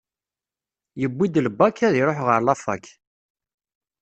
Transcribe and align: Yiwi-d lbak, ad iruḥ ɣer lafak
Yiwi-d 0.99 1.35
lbak, 1.47 1.77
ad 1.87 1.93
iruḥ 1.99 2.19
ɣer 2.27 2.39
lafak 2.43 2.85